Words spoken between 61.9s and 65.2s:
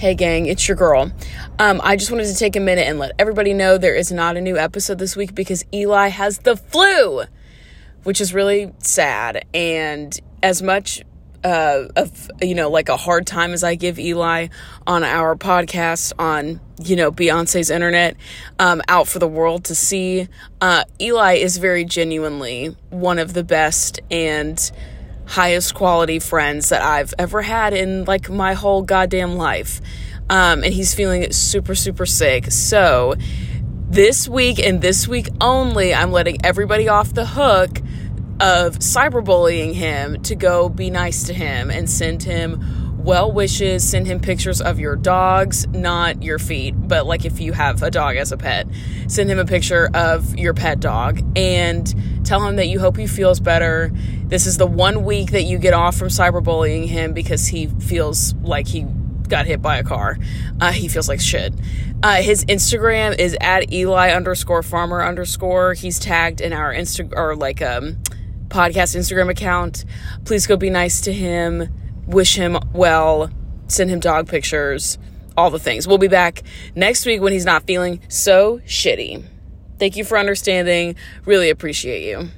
Uh, his Instagram is at Eli underscore farmer